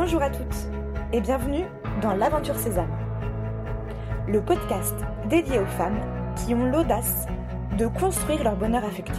Bonjour 0.00 0.22
à 0.22 0.30
toutes 0.30 0.68
et 1.12 1.20
bienvenue 1.20 1.64
dans 2.02 2.14
l'Aventure 2.14 2.54
Sésame, 2.54 2.96
le 4.28 4.40
podcast 4.40 4.94
dédié 5.28 5.58
aux 5.58 5.66
femmes 5.66 5.98
qui 6.36 6.54
ont 6.54 6.70
l'audace 6.70 7.26
de 7.76 7.88
construire 7.88 8.44
leur 8.44 8.54
bonheur 8.54 8.84
affectif. 8.84 9.18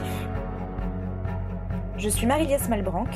Je 1.97 2.07
suis 2.07 2.25
Marie-Liesse 2.25 2.69
Malbranc 2.69 3.09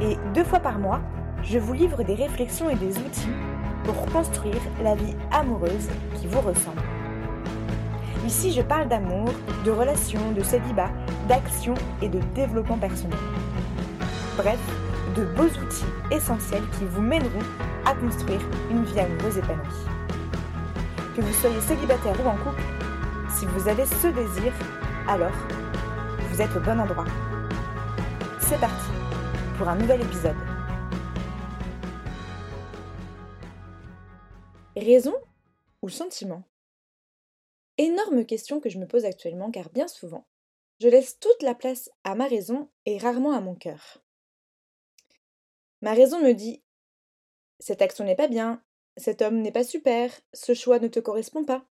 et 0.00 0.16
deux 0.32 0.44
fois 0.44 0.60
par 0.60 0.78
mois, 0.78 1.00
je 1.42 1.58
vous 1.58 1.72
livre 1.72 2.04
des 2.04 2.14
réflexions 2.14 2.70
et 2.70 2.76
des 2.76 2.96
outils 2.98 3.32
pour 3.82 4.06
construire 4.12 4.62
la 4.80 4.94
vie 4.94 5.16
amoureuse 5.32 5.88
qui 6.14 6.28
vous 6.28 6.40
ressemble. 6.40 6.82
Ici, 8.24 8.52
je 8.52 8.62
parle 8.62 8.86
d'amour, 8.86 9.28
de 9.64 9.72
relations, 9.72 10.30
de 10.36 10.42
célibat, 10.44 10.90
d'action 11.26 11.74
et 12.00 12.08
de 12.08 12.20
développement 12.36 12.78
personnel. 12.78 13.18
Bref, 14.36 14.60
de 15.16 15.24
beaux 15.24 15.48
outils 15.48 15.86
essentiels 16.10 16.68
qui 16.78 16.84
vous 16.84 17.00
mèneront 17.00 17.42
à 17.86 17.94
construire 17.94 18.42
une 18.70 18.84
vie 18.84 19.00
amoureuse 19.00 19.38
épanouie. 19.38 19.86
Que 21.16 21.22
vous 21.22 21.32
soyez 21.32 21.58
célibataire 21.62 22.20
ou 22.22 22.28
en 22.28 22.36
couple, 22.36 22.62
si 23.30 23.46
vous 23.46 23.66
avez 23.66 23.86
ce 23.86 24.08
désir, 24.08 24.52
alors 25.08 25.32
vous 26.28 26.42
êtes 26.42 26.54
au 26.54 26.60
bon 26.60 26.78
endroit. 26.78 27.06
C'est 28.40 28.60
parti 28.60 28.90
pour 29.56 29.68
un 29.68 29.76
nouvel 29.76 30.02
épisode. 30.02 30.36
Raison 34.76 35.14
ou 35.80 35.88
sentiment? 35.88 36.42
Énorme 37.78 38.26
question 38.26 38.60
que 38.60 38.68
je 38.68 38.78
me 38.78 38.86
pose 38.86 39.06
actuellement 39.06 39.50
car 39.50 39.70
bien 39.70 39.88
souvent, 39.88 40.26
je 40.78 40.88
laisse 40.88 41.18
toute 41.18 41.42
la 41.42 41.54
place 41.54 41.88
à 42.04 42.14
ma 42.14 42.26
raison 42.26 42.68
et 42.84 42.98
rarement 42.98 43.32
à 43.32 43.40
mon 43.40 43.54
cœur. 43.54 44.02
Ma 45.86 45.94
raison 45.94 46.20
me 46.20 46.32
dit 46.32 46.64
Cette 47.60 47.80
action 47.80 48.02
n'est 48.02 48.16
pas 48.16 48.26
bien, 48.26 48.60
cet 48.96 49.22
homme 49.22 49.40
n'est 49.40 49.52
pas 49.52 49.62
super, 49.62 50.10
ce 50.34 50.52
choix 50.52 50.80
ne 50.80 50.88
te 50.88 50.98
correspond 50.98 51.44
pas. 51.44 51.64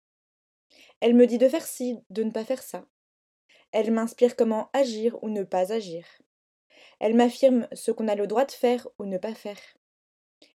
Elle 1.00 1.16
me 1.16 1.26
dit 1.26 1.36
de 1.36 1.48
faire 1.48 1.66
ci, 1.66 1.98
de 2.10 2.22
ne 2.22 2.30
pas 2.30 2.44
faire 2.44 2.62
ça. 2.62 2.86
Elle 3.72 3.90
m'inspire 3.90 4.36
comment 4.36 4.70
agir 4.72 5.20
ou 5.24 5.30
ne 5.30 5.42
pas 5.42 5.72
agir. 5.72 6.06
Elle 7.00 7.16
m'affirme 7.16 7.66
ce 7.72 7.90
qu'on 7.90 8.06
a 8.06 8.14
le 8.14 8.28
droit 8.28 8.44
de 8.44 8.52
faire 8.52 8.86
ou 9.00 9.04
ne 9.04 9.18
pas 9.18 9.34
faire. 9.34 9.58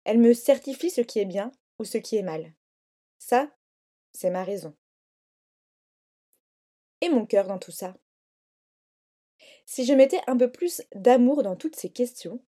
Elle 0.03 0.19
me 0.19 0.35
certifie 0.35 0.91
ce 0.91 1.01
qui 1.01 1.17
est 1.17 1.25
bien 1.25 1.51
ou 1.79 1.83
ce 1.83 1.97
qui 1.97 2.15
est 2.15 2.21
mal. 2.21 2.53
Ça, 3.17 3.49
c'est 4.13 4.29
ma 4.29 4.43
raison. 4.43 4.77
Et 7.01 7.09
mon 7.09 7.25
cœur 7.25 7.47
dans 7.47 7.57
tout 7.57 7.71
ça 7.71 7.97
Si 9.65 9.83
je 9.83 9.93
mettais 9.93 10.21
un 10.27 10.37
peu 10.37 10.51
plus 10.51 10.83
d'amour 10.93 11.41
dans 11.41 11.55
toutes 11.55 11.75
ces 11.75 11.89
questions, 11.89 12.39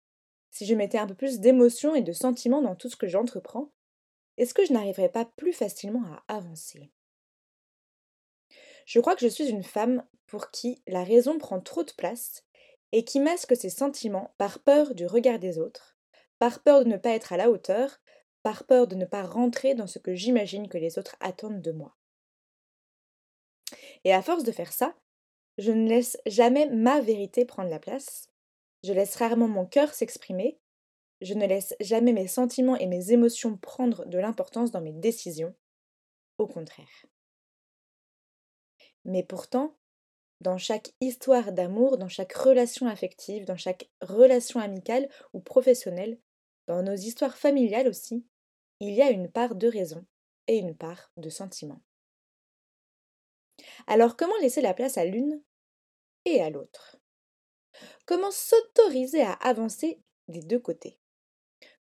si 0.60 0.66
je 0.66 0.74
mettais 0.74 0.98
un 0.98 1.06
peu 1.06 1.14
plus 1.14 1.40
d'émotion 1.40 1.94
et 1.94 2.02
de 2.02 2.12
sentiment 2.12 2.60
dans 2.60 2.76
tout 2.76 2.90
ce 2.90 2.96
que 2.96 3.08
j'entreprends, 3.08 3.72
est-ce 4.36 4.52
que 4.52 4.66
je 4.66 4.74
n'arriverais 4.74 5.08
pas 5.08 5.24
plus 5.24 5.54
facilement 5.54 6.02
à 6.04 6.36
avancer? 6.36 6.92
Je 8.84 9.00
crois 9.00 9.16
que 9.16 9.22
je 9.22 9.32
suis 9.32 9.48
une 9.48 9.64
femme 9.64 10.04
pour 10.26 10.50
qui 10.50 10.82
la 10.86 11.02
raison 11.02 11.38
prend 11.38 11.62
trop 11.62 11.82
de 11.82 11.92
place 11.92 12.44
et 12.92 13.06
qui 13.06 13.20
masque 13.20 13.56
ses 13.56 13.70
sentiments 13.70 14.34
par 14.36 14.58
peur 14.58 14.94
du 14.94 15.06
regard 15.06 15.38
des 15.38 15.58
autres, 15.58 15.96
par 16.38 16.62
peur 16.62 16.84
de 16.84 16.90
ne 16.90 16.98
pas 16.98 17.14
être 17.14 17.32
à 17.32 17.38
la 17.38 17.50
hauteur, 17.50 17.98
par 18.42 18.64
peur 18.64 18.86
de 18.86 18.96
ne 18.96 19.06
pas 19.06 19.22
rentrer 19.22 19.74
dans 19.74 19.86
ce 19.86 19.98
que 19.98 20.14
j'imagine 20.14 20.68
que 20.68 20.76
les 20.76 20.98
autres 20.98 21.16
attendent 21.20 21.62
de 21.62 21.72
moi. 21.72 21.96
Et 24.04 24.12
à 24.12 24.20
force 24.20 24.44
de 24.44 24.52
faire 24.52 24.74
ça, 24.74 24.94
je 25.56 25.72
ne 25.72 25.88
laisse 25.88 26.18
jamais 26.26 26.66
ma 26.66 27.00
vérité 27.00 27.46
prendre 27.46 27.70
la 27.70 27.78
place, 27.78 28.29
je 28.82 28.92
laisse 28.92 29.16
rarement 29.16 29.48
mon 29.48 29.66
cœur 29.66 29.92
s'exprimer. 29.92 30.58
Je 31.20 31.34
ne 31.34 31.46
laisse 31.46 31.74
jamais 31.80 32.12
mes 32.12 32.28
sentiments 32.28 32.76
et 32.76 32.86
mes 32.86 33.12
émotions 33.12 33.56
prendre 33.56 34.06
de 34.06 34.18
l'importance 34.18 34.70
dans 34.70 34.80
mes 34.80 34.92
décisions. 34.92 35.54
Au 36.38 36.46
contraire. 36.46 37.04
Mais 39.04 39.22
pourtant, 39.22 39.76
dans 40.40 40.56
chaque 40.56 40.94
histoire 41.00 41.52
d'amour, 41.52 41.98
dans 41.98 42.08
chaque 42.08 42.32
relation 42.32 42.86
affective, 42.86 43.44
dans 43.44 43.56
chaque 43.56 43.90
relation 44.00 44.60
amicale 44.60 45.08
ou 45.32 45.40
professionnelle, 45.40 46.18
dans 46.66 46.82
nos 46.82 46.94
histoires 46.94 47.36
familiales 47.36 47.88
aussi, 47.88 48.26
il 48.80 48.94
y 48.94 49.02
a 49.02 49.10
une 49.10 49.30
part 49.30 49.54
de 49.54 49.68
raison 49.68 50.06
et 50.46 50.56
une 50.56 50.76
part 50.76 51.12
de 51.16 51.28
sentiment. 51.28 51.82
Alors 53.86 54.16
comment 54.16 54.36
laisser 54.40 54.62
la 54.62 54.74
place 54.74 54.96
à 54.96 55.04
l'une 55.04 55.42
et 56.24 56.40
à 56.40 56.50
l'autre? 56.50 56.99
Comment 58.10 58.32
s'autoriser 58.32 59.22
à 59.22 59.34
avancer 59.34 60.02
des 60.26 60.42
deux 60.42 60.58
côtés? 60.58 60.98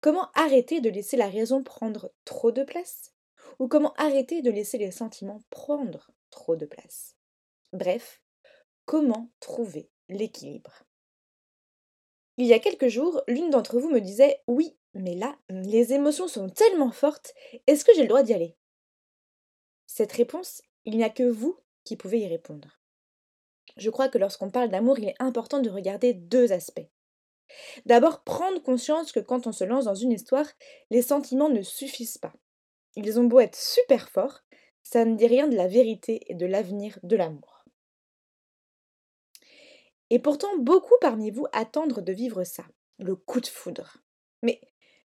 Comment 0.01 0.29
arrêter 0.33 0.81
de 0.81 0.89
laisser 0.89 1.15
la 1.15 1.29
raison 1.29 1.63
prendre 1.63 2.11
trop 2.25 2.51
de 2.51 2.65
place? 2.65 3.13
Ou 3.59 3.69
comment 3.69 3.93
arrêter 3.93 4.41
de 4.41 4.51
laisser 4.51 4.77
les 4.77 4.91
sentiments 4.91 5.39
prendre 5.51 6.11
trop 6.29 6.57
de 6.57 6.65
place? 6.65 7.15
Bref, 7.71 8.21
comment 8.83 9.29
trouver 9.39 9.89
l'équilibre? 10.09 10.83
Il 12.35 12.45
y 12.45 12.53
a 12.53 12.59
quelques 12.59 12.89
jours, 12.89 13.21
l'une 13.29 13.49
d'entre 13.49 13.79
vous 13.79 13.89
me 13.89 14.01
disait 14.01 14.43
Oui, 14.47 14.77
mais 14.93 15.15
là, 15.15 15.39
les 15.47 15.93
émotions 15.93 16.27
sont 16.27 16.49
tellement 16.49 16.91
fortes, 16.91 17.33
est-ce 17.67 17.85
que 17.85 17.93
j'ai 17.95 18.01
le 18.01 18.09
droit 18.09 18.23
d'y 18.23 18.33
aller? 18.33 18.57
Cette 19.85 20.11
réponse, 20.11 20.61
il 20.83 20.97
n'y 20.97 21.05
a 21.05 21.09
que 21.09 21.23
vous 21.23 21.57
qui 21.85 21.95
pouvez 21.95 22.19
y 22.19 22.27
répondre. 22.27 22.77
Je 23.77 23.89
crois 23.89 24.09
que 24.09 24.17
lorsqu'on 24.17 24.49
parle 24.49 24.69
d'amour, 24.69 24.99
il 24.99 25.09
est 25.09 25.15
important 25.19 25.59
de 25.59 25.69
regarder 25.69 26.13
deux 26.13 26.51
aspects. 26.51 26.87
D'abord, 27.85 28.23
prendre 28.23 28.61
conscience 28.61 29.11
que 29.11 29.19
quand 29.19 29.47
on 29.47 29.51
se 29.51 29.63
lance 29.63 29.85
dans 29.85 29.95
une 29.95 30.11
histoire, 30.11 30.47
les 30.89 31.01
sentiments 31.01 31.49
ne 31.49 31.61
suffisent 31.61 32.17
pas. 32.17 32.33
Ils 32.95 33.19
ont 33.19 33.25
beau 33.25 33.39
être 33.39 33.55
super 33.55 34.09
forts, 34.09 34.41
ça 34.83 35.05
ne 35.05 35.15
dit 35.15 35.27
rien 35.27 35.47
de 35.47 35.55
la 35.55 35.67
vérité 35.67 36.21
et 36.27 36.33
de 36.33 36.45
l'avenir 36.45 36.99
de 37.03 37.15
l'amour. 37.15 37.65
Et 40.09 40.19
pourtant, 40.19 40.57
beaucoup 40.57 40.95
parmi 41.01 41.31
vous 41.31 41.47
attendent 41.51 41.99
de 41.99 42.13
vivre 42.13 42.43
ça, 42.43 42.63
le 42.97 43.15
coup 43.15 43.41
de 43.41 43.47
foudre. 43.47 43.97
Mais 44.41 44.61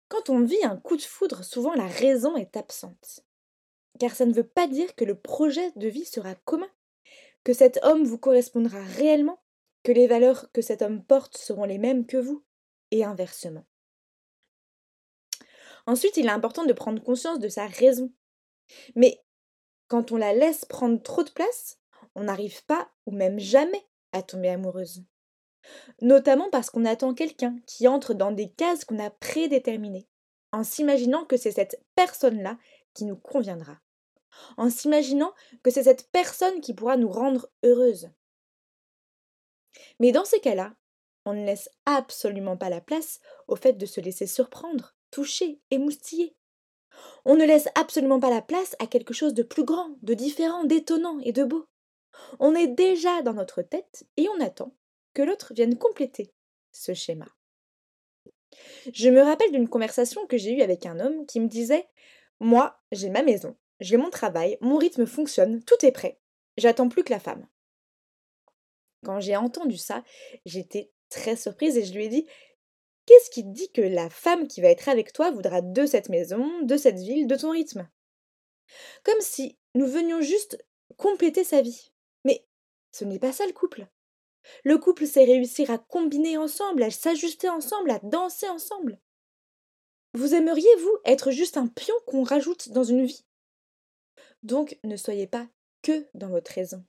quand 0.07 0.29
on 0.29 0.41
vit 0.41 0.63
un 0.63 0.77
coup 0.77 0.97
de 0.97 1.01
foudre, 1.01 1.43
souvent 1.43 1.73
la 1.73 1.87
raison 1.87 2.37
est 2.37 2.55
absente. 2.55 3.21
Car 3.99 4.15
ça 4.15 4.25
ne 4.25 4.33
veut 4.33 4.47
pas 4.47 4.67
dire 4.67 4.95
que 4.95 5.05
le 5.05 5.19
projet 5.19 5.71
de 5.75 5.87
vie 5.87 6.05
sera 6.05 6.35
commun 6.35 6.69
que 7.43 7.53
cet 7.53 7.79
homme 7.83 8.03
vous 8.03 8.17
correspondra 8.17 8.81
réellement, 8.97 9.41
que 9.83 9.91
les 9.91 10.07
valeurs 10.07 10.51
que 10.51 10.61
cet 10.61 10.81
homme 10.81 11.03
porte 11.03 11.37
seront 11.37 11.65
les 11.65 11.77
mêmes 11.77 12.05
que 12.05 12.17
vous, 12.17 12.43
et 12.91 13.03
inversement. 13.03 13.65
Ensuite, 15.87 16.17
il 16.17 16.27
est 16.27 16.31
important 16.31 16.65
de 16.65 16.73
prendre 16.73 17.01
conscience 17.01 17.39
de 17.39 17.49
sa 17.49 17.65
raison. 17.65 18.11
Mais 18.95 19.23
quand 19.87 20.11
on 20.11 20.17
la 20.17 20.33
laisse 20.33 20.65
prendre 20.65 21.01
trop 21.01 21.23
de 21.23 21.31
place, 21.31 21.79
on 22.15 22.23
n'arrive 22.23 22.63
pas, 22.65 22.91
ou 23.05 23.11
même 23.11 23.39
jamais, 23.39 23.83
à 24.11 24.21
tomber 24.21 24.49
amoureuse. 24.49 25.03
Notamment 26.01 26.49
parce 26.49 26.69
qu'on 26.69 26.85
attend 26.85 27.13
quelqu'un 27.13 27.57
qui 27.65 27.87
entre 27.87 28.13
dans 28.13 28.31
des 28.31 28.51
cases 28.51 28.85
qu'on 28.85 28.99
a 28.99 29.09
prédéterminées, 29.09 30.07
en 30.51 30.63
s'imaginant 30.63 31.25
que 31.25 31.37
c'est 31.37 31.51
cette 31.51 31.83
personne-là 31.95 32.57
qui 32.93 33.05
nous 33.05 33.15
conviendra 33.15 33.77
en 34.57 34.69
s'imaginant 34.69 35.33
que 35.63 35.71
c'est 35.71 35.83
cette 35.83 36.09
personne 36.11 36.61
qui 36.61 36.73
pourra 36.73 36.97
nous 36.97 37.09
rendre 37.09 37.49
heureuses. 37.63 38.09
Mais 39.99 40.11
dans 40.11 40.25
ces 40.25 40.39
cas-là, 40.39 40.73
on 41.25 41.33
ne 41.33 41.45
laisse 41.45 41.69
absolument 41.85 42.57
pas 42.57 42.69
la 42.69 42.81
place 42.81 43.19
au 43.47 43.55
fait 43.55 43.73
de 43.73 43.85
se 43.85 44.01
laisser 44.01 44.27
surprendre, 44.27 44.95
toucher, 45.11 45.61
émoustiller. 45.69 46.35
On 47.25 47.35
ne 47.35 47.45
laisse 47.45 47.69
absolument 47.75 48.19
pas 48.19 48.29
la 48.29 48.41
place 48.41 48.75
à 48.79 48.87
quelque 48.87 49.13
chose 49.13 49.33
de 49.33 49.43
plus 49.43 49.63
grand, 49.63 49.95
de 50.01 50.13
différent, 50.13 50.63
d'étonnant 50.63 51.19
et 51.19 51.31
de 51.31 51.43
beau. 51.43 51.67
On 52.39 52.55
est 52.55 52.67
déjà 52.67 53.21
dans 53.21 53.33
notre 53.33 53.61
tête 53.61 54.05
et 54.17 54.27
on 54.29 54.41
attend 54.41 54.75
que 55.13 55.21
l'autre 55.21 55.53
vienne 55.53 55.77
compléter 55.77 56.33
ce 56.71 56.93
schéma. 56.93 57.27
Je 58.93 59.09
me 59.09 59.21
rappelle 59.21 59.51
d'une 59.51 59.69
conversation 59.69 60.25
que 60.27 60.37
j'ai 60.37 60.53
eue 60.53 60.61
avec 60.61 60.85
un 60.85 60.99
homme 60.99 61.25
qui 61.25 61.39
me 61.39 61.47
disait 61.47 61.87
Moi, 62.39 62.77
j'ai 62.91 63.09
ma 63.09 63.23
maison, 63.23 63.55
j'ai 63.81 63.97
mon 63.97 64.09
travail, 64.09 64.57
mon 64.61 64.77
rythme 64.77 65.05
fonctionne, 65.05 65.63
tout 65.63 65.85
est 65.85 65.91
prêt. 65.91 66.19
J'attends 66.57 66.87
plus 66.87 67.03
que 67.03 67.11
la 67.11 67.19
femme. 67.19 67.47
Quand 69.03 69.19
j'ai 69.19 69.35
entendu 69.35 69.77
ça, 69.77 70.03
j'étais 70.45 70.91
très 71.09 71.35
surprise 71.35 71.77
et 71.77 71.83
je 71.83 71.93
lui 71.93 72.05
ai 72.05 72.09
dit 72.09 72.27
Qu'est-ce 73.07 73.31
qui 73.31 73.43
dit 73.43 73.71
que 73.71 73.81
la 73.81 74.09
femme 74.09 74.47
qui 74.47 74.61
va 74.61 74.69
être 74.69 74.87
avec 74.87 75.11
toi 75.11 75.31
voudra 75.31 75.61
de 75.61 75.85
cette 75.87 76.09
maison, 76.09 76.61
de 76.61 76.77
cette 76.77 76.99
ville, 76.99 77.25
de 77.25 77.35
ton 77.35 77.51
rythme? 77.51 77.89
Comme 79.03 79.19
si 79.19 79.57
nous 79.73 79.87
venions 79.87 80.21
juste 80.21 80.63
compléter 80.97 81.43
sa 81.43 81.61
vie. 81.61 81.91
Mais 82.23 82.45
ce 82.91 83.03
n'est 83.03 83.19
pas 83.19 83.33
ça 83.33 83.47
le 83.47 83.53
couple. 83.53 83.87
Le 84.63 84.77
couple, 84.77 85.07
c'est 85.07 85.23
réussir 85.23 85.71
à 85.71 85.79
combiner 85.79 86.37
ensemble, 86.37 86.83
à 86.83 86.91
s'ajuster 86.91 87.49
ensemble, 87.49 87.89
à 87.89 87.99
danser 88.03 88.47
ensemble. 88.47 88.99
Vous 90.13 90.35
aimeriez, 90.35 90.75
vous, 90.75 90.97
être 91.05 91.31
juste 91.31 91.57
un 91.57 91.67
pion 91.67 91.95
qu'on 92.05 92.23
rajoute 92.23 92.69
dans 92.69 92.83
une 92.83 93.05
vie? 93.05 93.25
Donc 94.43 94.77
ne 94.83 94.95
soyez 94.95 95.27
pas 95.27 95.47
que 95.81 96.07
dans 96.13 96.29
votre 96.29 96.51
raison. 96.51 96.83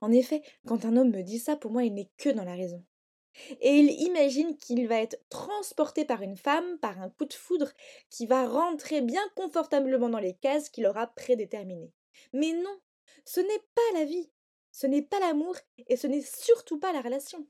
En 0.00 0.12
effet, 0.12 0.42
quand 0.66 0.84
un 0.84 0.96
homme 0.96 1.10
me 1.10 1.22
dit 1.22 1.38
ça, 1.38 1.56
pour 1.56 1.70
moi, 1.70 1.84
il 1.84 1.94
n'est 1.94 2.10
que 2.16 2.28
dans 2.28 2.44
la 2.44 2.54
raison. 2.54 2.84
Et 3.60 3.78
il 3.78 3.90
imagine 4.02 4.56
qu'il 4.56 4.86
va 4.88 5.00
être 5.00 5.16
transporté 5.28 6.04
par 6.04 6.22
une 6.22 6.36
femme, 6.36 6.78
par 6.78 7.00
un 7.00 7.10
coup 7.10 7.24
de 7.24 7.34
foudre, 7.34 7.72
qui 8.10 8.26
va 8.26 8.48
rentrer 8.48 9.00
bien 9.00 9.22
confortablement 9.36 10.08
dans 10.08 10.18
les 10.18 10.34
cases 10.34 10.68
qu'il 10.68 10.86
aura 10.86 11.06
prédéterminées. 11.08 11.92
Mais 12.32 12.52
non, 12.52 12.80
ce 13.24 13.40
n'est 13.40 13.64
pas 13.74 13.98
la 13.98 14.04
vie, 14.04 14.30
ce 14.72 14.86
n'est 14.86 15.02
pas 15.02 15.20
l'amour, 15.20 15.56
et 15.86 15.96
ce 15.96 16.06
n'est 16.06 16.22
surtout 16.22 16.78
pas 16.78 16.92
la 16.92 17.00
relation. 17.00 17.46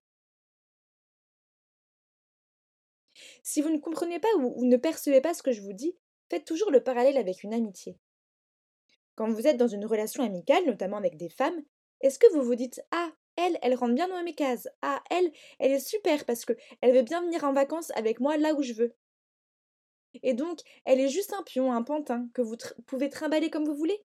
Si 3.42 3.62
vous 3.62 3.70
ne 3.70 3.78
comprenez 3.78 4.20
pas 4.20 4.28
ou, 4.36 4.64
ne 4.64 4.76
percevez 4.76 5.20
pas 5.20 5.34
ce 5.34 5.42
que 5.42 5.52
je 5.52 5.62
vous 5.62 5.72
dis, 5.72 5.96
faites 6.28 6.44
toujours 6.44 6.70
le 6.70 6.82
parallèle 6.82 7.16
avec 7.16 7.42
une 7.42 7.54
amitié. 7.54 7.98
Quand 9.18 9.32
vous 9.32 9.48
êtes 9.48 9.56
dans 9.56 9.66
une 9.66 9.84
relation 9.84 10.22
amicale, 10.22 10.64
notamment 10.64 10.96
avec 10.96 11.16
des 11.16 11.28
femmes, 11.28 11.60
est-ce 12.02 12.20
que 12.20 12.32
vous 12.32 12.42
vous 12.44 12.54
dites 12.54 12.80
Ah, 12.92 13.10
elle, 13.34 13.58
elle 13.62 13.74
rentre 13.74 13.96
bien 13.96 14.06
dans 14.06 14.22
mes 14.22 14.36
cases. 14.36 14.68
Ah, 14.80 15.02
elle, 15.10 15.32
elle 15.58 15.72
est 15.72 15.80
super 15.80 16.24
parce 16.24 16.44
que 16.44 16.52
elle 16.82 16.94
veut 16.94 17.02
bien 17.02 17.20
venir 17.22 17.42
en 17.42 17.52
vacances 17.52 17.90
avec 17.96 18.20
moi 18.20 18.36
là 18.36 18.54
où 18.54 18.62
je 18.62 18.74
veux. 18.74 18.94
Et 20.22 20.34
donc, 20.34 20.60
elle 20.84 21.00
est 21.00 21.08
juste 21.08 21.32
un 21.32 21.42
pion, 21.42 21.72
un 21.72 21.82
pantin 21.82 22.28
que 22.32 22.42
vous 22.42 22.56
pouvez 22.86 23.08
trimballer 23.08 23.50
comme 23.50 23.64
vous 23.64 23.74
voulez? 23.74 24.04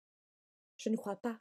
Je 0.78 0.88
ne 0.88 0.96
crois 0.96 1.16
pas. 1.16 1.38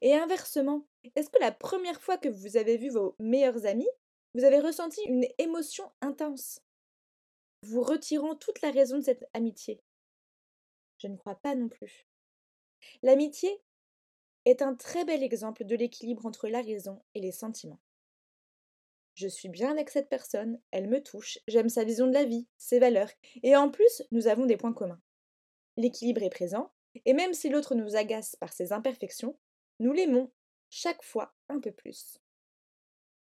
Et 0.00 0.14
inversement, 0.14 0.86
est-ce 1.16 1.30
que 1.30 1.40
la 1.40 1.50
première 1.50 2.00
fois 2.00 2.16
que 2.16 2.28
vous 2.28 2.56
avez 2.56 2.76
vu 2.76 2.90
vos 2.90 3.16
meilleurs 3.18 3.66
amis, 3.66 3.90
vous 4.36 4.44
avez 4.44 4.60
ressenti 4.60 5.00
une 5.08 5.26
émotion 5.38 5.90
intense? 6.00 6.60
Vous 7.64 7.82
retirant 7.82 8.36
toute 8.36 8.62
la 8.62 8.70
raison 8.70 8.98
de 8.98 9.02
cette 9.02 9.28
amitié? 9.34 9.82
Je 10.98 11.08
ne 11.08 11.16
crois 11.16 11.34
pas 11.34 11.56
non 11.56 11.68
plus. 11.68 12.07
L'amitié 13.02 13.50
est 14.44 14.62
un 14.62 14.74
très 14.74 15.04
bel 15.04 15.22
exemple 15.22 15.64
de 15.64 15.76
l'équilibre 15.76 16.26
entre 16.26 16.48
la 16.48 16.60
raison 16.60 17.02
et 17.14 17.20
les 17.20 17.32
sentiments. 17.32 17.80
Je 19.14 19.26
suis 19.26 19.48
bien 19.48 19.72
avec 19.72 19.90
cette 19.90 20.08
personne, 20.08 20.60
elle 20.70 20.88
me 20.88 21.02
touche, 21.02 21.38
j'aime 21.48 21.68
sa 21.68 21.84
vision 21.84 22.06
de 22.06 22.12
la 22.12 22.24
vie, 22.24 22.46
ses 22.56 22.78
valeurs, 22.78 23.10
et 23.42 23.56
en 23.56 23.68
plus, 23.68 24.04
nous 24.12 24.28
avons 24.28 24.46
des 24.46 24.56
points 24.56 24.72
communs. 24.72 25.00
L'équilibre 25.76 26.22
est 26.22 26.30
présent, 26.30 26.72
et 27.04 27.12
même 27.12 27.34
si 27.34 27.48
l'autre 27.48 27.74
nous 27.74 27.96
agace 27.96 28.36
par 28.36 28.52
ses 28.52 28.72
imperfections, 28.72 29.36
nous 29.80 29.92
l'aimons 29.92 30.30
chaque 30.70 31.02
fois 31.02 31.34
un 31.48 31.58
peu 31.60 31.72
plus. 31.72 32.18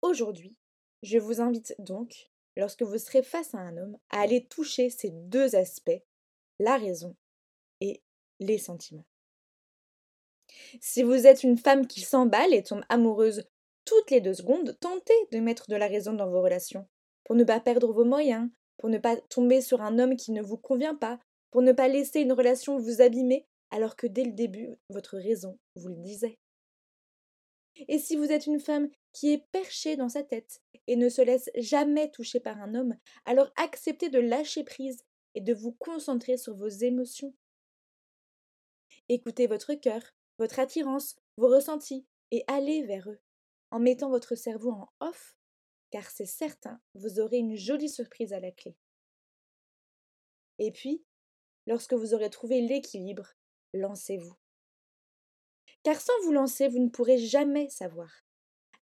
Aujourd'hui, 0.02 0.56
je 1.02 1.18
vous 1.18 1.40
invite 1.40 1.74
donc, 1.78 2.30
lorsque 2.56 2.82
vous 2.82 2.98
serez 2.98 3.22
face 3.22 3.54
à 3.54 3.58
un 3.58 3.76
homme, 3.76 3.98
à 4.10 4.20
aller 4.20 4.46
toucher 4.46 4.90
ces 4.90 5.10
deux 5.10 5.56
aspects, 5.56 6.02
la 6.58 6.76
raison 6.76 7.16
et 7.80 8.02
les 8.40 8.58
sentiments. 8.58 9.06
Si 10.80 11.02
vous 11.02 11.26
êtes 11.26 11.42
une 11.42 11.58
femme 11.58 11.86
qui 11.86 12.00
s'emballe 12.00 12.54
et 12.54 12.62
tombe 12.62 12.84
amoureuse 12.88 13.44
toutes 13.84 14.10
les 14.10 14.20
deux 14.20 14.34
secondes, 14.34 14.76
tentez 14.80 15.14
de 15.32 15.38
mettre 15.38 15.68
de 15.68 15.76
la 15.76 15.86
raison 15.86 16.12
dans 16.12 16.28
vos 16.28 16.42
relations, 16.42 16.86
pour 17.24 17.36
ne 17.36 17.44
pas 17.44 17.60
perdre 17.60 17.92
vos 17.92 18.04
moyens, 18.04 18.48
pour 18.76 18.90
ne 18.90 18.98
pas 18.98 19.16
tomber 19.16 19.60
sur 19.60 19.82
un 19.82 19.98
homme 19.98 20.16
qui 20.16 20.32
ne 20.32 20.42
vous 20.42 20.58
convient 20.58 20.94
pas, 20.94 21.18
pour 21.50 21.62
ne 21.62 21.72
pas 21.72 21.88
laisser 21.88 22.20
une 22.20 22.32
relation 22.32 22.78
vous 22.78 23.00
abîmer, 23.00 23.46
alors 23.70 23.96
que 23.96 24.06
dès 24.06 24.24
le 24.24 24.32
début, 24.32 24.76
votre 24.90 25.16
raison 25.16 25.58
vous 25.74 25.88
le 25.88 25.96
disait. 25.96 26.38
Et 27.86 27.98
si 27.98 28.16
vous 28.16 28.32
êtes 28.32 28.46
une 28.46 28.60
femme 28.60 28.88
qui 29.12 29.32
est 29.32 29.44
perchée 29.52 29.96
dans 29.96 30.08
sa 30.08 30.22
tête 30.22 30.60
et 30.86 30.96
ne 30.96 31.08
se 31.08 31.22
laisse 31.22 31.50
jamais 31.56 32.10
toucher 32.10 32.40
par 32.40 32.60
un 32.60 32.74
homme, 32.74 32.96
alors 33.24 33.50
acceptez 33.56 34.10
de 34.10 34.18
lâcher 34.18 34.64
prise 34.64 35.04
et 35.34 35.40
de 35.40 35.54
vous 35.54 35.72
concentrer 35.72 36.36
sur 36.36 36.54
vos 36.54 36.68
émotions. 36.68 37.34
Écoutez 39.08 39.46
votre 39.46 39.74
cœur, 39.74 40.02
votre 40.38 40.58
attirance, 40.58 41.16
vos 41.36 41.48
ressentis, 41.48 42.06
et 42.30 42.44
allez 42.46 42.82
vers 42.82 43.10
eux, 43.10 43.20
en 43.70 43.80
mettant 43.80 44.10
votre 44.10 44.34
cerveau 44.34 44.70
en 44.70 44.88
off, 45.00 45.36
car 45.90 46.10
c'est 46.10 46.26
certain, 46.26 46.80
vous 46.94 47.20
aurez 47.20 47.38
une 47.38 47.56
jolie 47.56 47.88
surprise 47.88 48.32
à 48.32 48.40
la 48.40 48.50
clé. 48.50 48.76
Et 50.58 50.72
puis, 50.72 51.04
lorsque 51.66 51.94
vous 51.94 52.14
aurez 52.14 52.30
trouvé 52.30 52.60
l'équilibre, 52.60 53.34
lancez-vous. 53.72 54.34
Car 55.82 56.00
sans 56.00 56.18
vous 56.24 56.32
lancer, 56.32 56.68
vous 56.68 56.80
ne 56.80 56.88
pourrez 56.88 57.18
jamais 57.18 57.68
savoir. 57.68 58.10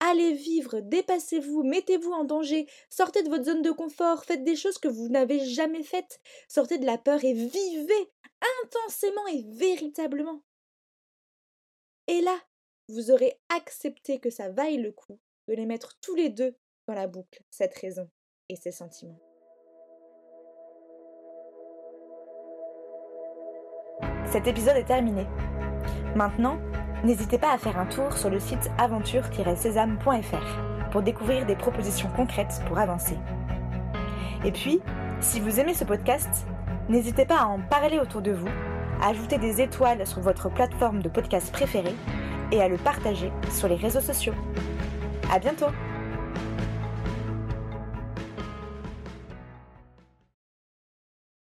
Allez 0.01 0.33
vivre, 0.33 0.81
dépassez-vous, 0.81 1.65
mettez-vous 1.65 2.13
en 2.13 2.25
danger, 2.25 2.69
sortez 2.89 3.23
de 3.23 3.29
votre 3.29 3.45
zone 3.45 3.63
de 3.63 3.73
confort, 3.73 4.25
faites 4.25 4.45
des 4.45 4.55
choses 4.55 4.79
que 4.79 4.89
vous 4.89 5.09
n'avez 5.09 5.45
jamais 5.45 5.83
faites, 5.83 6.21
sortez 6.49 6.79
de 6.79 6.87
la 6.87 6.99
peur 6.99 7.25
et 7.25 7.33
vivez 7.33 8.13
intensément 8.63 9.27
et 9.27 9.45
véritablement. 9.49 10.43
Et 12.09 12.23
là, 12.23 12.37
vous 12.89 13.11
aurez 13.11 13.39
accepté 13.55 14.19
que 14.19 14.31
ça 14.31 14.49
vaille 14.49 14.79
le 14.79 14.93
coup 14.93 15.21
de 15.47 15.53
les 15.53 15.67
mettre 15.67 15.99
tous 16.01 16.15
les 16.15 16.31
deux 16.31 16.57
dans 16.87 16.95
la 16.95 17.07
boucle, 17.07 17.43
cette 17.51 17.77
raison 17.77 18.09
et 18.49 18.57
ces 18.57 18.73
sentiments. 18.73 19.21
Cet 24.25 24.47
épisode 24.47 24.77
est 24.77 24.85
terminé. 24.85 25.27
Maintenant, 26.17 26.59
n'hésitez 27.05 27.39
pas 27.39 27.53
à 27.53 27.59
faire 27.59 27.79
un 27.79 27.87
tour 27.87 28.17
sur 28.17 28.31
le 28.31 28.41
site 28.41 28.71
aventure-sésame.fr 28.79 30.91
pour 30.91 31.03
découvrir 31.03 31.45
des 31.45 31.57
propositions 31.57 32.11
concrètes 32.17 32.63
pour 32.67 32.79
avancer. 32.79 33.19
Et 34.47 34.53
puis, 34.53 34.81
si 35.21 35.41
vous 35.41 35.61
aimez 35.61 35.75
ce 35.75 35.85
podcast, 35.85 36.47
n'hésitez 36.89 37.27
pas 37.27 37.41
à 37.41 37.47
en 37.47 37.61
parler 37.61 37.99
autour 37.99 38.23
de 38.23 38.33
vous 38.33 38.49
ajouter 39.03 39.39
des 39.39 39.61
étoiles 39.61 40.07
sur 40.07 40.21
votre 40.21 40.49
plateforme 40.49 41.03
de 41.03 41.09
podcast 41.09 41.53
préférée 41.53 41.95
et 42.53 42.61
à 42.63 42.69
le 42.69 42.77
partager 42.77 43.31
sur 43.51 43.69
les 43.69 43.77
réseaux 43.77 44.01
sociaux. 44.01 44.35
À 45.31 45.39
bientôt! 45.39 45.67